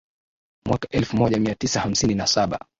[0.65, 2.59] Mwaka elfu moja mia tisa hamsini na saba